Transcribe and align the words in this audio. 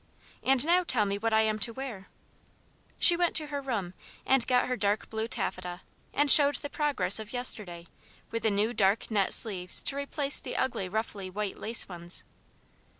And 0.41 0.65
now 0.65 0.83
tell 0.83 1.05
me 1.05 1.19
what 1.19 1.31
I 1.31 1.41
am 1.41 1.59
to 1.59 1.73
wear." 1.73 2.07
She 2.97 3.15
went 3.15 3.35
to 3.35 3.45
her 3.53 3.61
room 3.61 3.93
and 4.25 4.47
got 4.47 4.67
her 4.67 4.75
dark 4.75 5.11
blue 5.11 5.27
taffeta 5.27 5.81
and 6.11 6.31
showed 6.31 6.55
the 6.55 6.71
progress 6.71 7.19
of 7.19 7.33
yesterday 7.33 7.85
with 8.31 8.41
the 8.41 8.49
new 8.49 8.73
dark 8.73 9.11
net 9.11 9.31
sleeves 9.31 9.83
to 9.83 9.95
replace 9.95 10.39
the 10.39 10.57
ugly 10.57 10.89
ruffly 10.89 11.29
white 11.29 11.59
lace 11.59 11.87
ones. 11.87 12.23